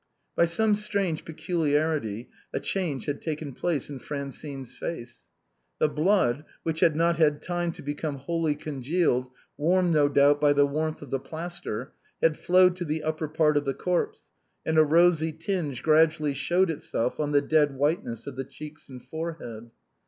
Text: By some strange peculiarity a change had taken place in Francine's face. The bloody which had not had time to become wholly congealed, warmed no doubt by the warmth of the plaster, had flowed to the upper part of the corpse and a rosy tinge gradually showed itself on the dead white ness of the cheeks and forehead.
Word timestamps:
By 0.35 0.45
some 0.45 0.73
strange 0.75 1.25
peculiarity 1.25 2.27
a 2.51 2.59
change 2.59 3.05
had 3.05 3.21
taken 3.21 3.53
place 3.53 3.87
in 3.87 3.99
Francine's 3.99 4.75
face. 4.75 5.27
The 5.77 5.87
bloody 5.89 6.41
which 6.63 6.79
had 6.79 6.95
not 6.95 7.17
had 7.17 7.39
time 7.43 7.71
to 7.73 7.83
become 7.83 8.15
wholly 8.15 8.55
congealed, 8.55 9.29
warmed 9.57 9.93
no 9.93 10.09
doubt 10.09 10.41
by 10.41 10.53
the 10.53 10.65
warmth 10.65 11.03
of 11.03 11.11
the 11.11 11.19
plaster, 11.19 11.93
had 12.19 12.35
flowed 12.35 12.75
to 12.77 12.85
the 12.85 13.03
upper 13.03 13.27
part 13.27 13.57
of 13.57 13.65
the 13.65 13.75
corpse 13.75 14.23
and 14.65 14.79
a 14.79 14.83
rosy 14.83 15.31
tinge 15.31 15.83
gradually 15.83 16.33
showed 16.33 16.71
itself 16.71 17.19
on 17.19 17.31
the 17.31 17.39
dead 17.43 17.75
white 17.75 18.03
ness 18.03 18.25
of 18.25 18.35
the 18.37 18.43
cheeks 18.43 18.89
and 18.89 19.03
forehead. 19.03 19.69